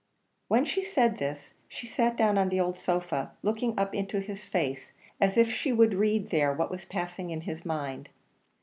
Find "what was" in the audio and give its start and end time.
6.51-6.85